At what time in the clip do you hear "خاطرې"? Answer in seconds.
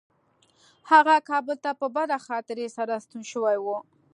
2.27-2.67